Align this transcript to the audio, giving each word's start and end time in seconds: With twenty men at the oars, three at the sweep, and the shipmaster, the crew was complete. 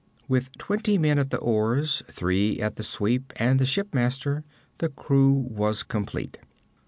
With 0.27 0.53
twenty 0.57 0.97
men 0.97 1.19
at 1.19 1.29
the 1.29 1.37
oars, 1.37 2.01
three 2.07 2.59
at 2.59 2.75
the 2.75 2.81
sweep, 2.81 3.31
and 3.35 3.59
the 3.59 3.67
shipmaster, 3.67 4.43
the 4.79 4.89
crew 4.89 5.31
was 5.31 5.83
complete. 5.83 6.39